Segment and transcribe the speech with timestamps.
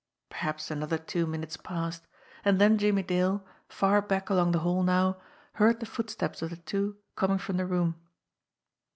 [0.31, 2.07] Perhaps another two minutes passed,
[2.43, 5.21] and then Jimmie Dale, far back along the hall now,
[5.53, 7.93] heard the footsteps of the two coming from the room.